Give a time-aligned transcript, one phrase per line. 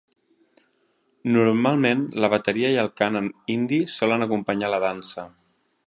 [1.35, 5.29] Normalment, la bateria i el cant en hindi solen acompanyar la dansa.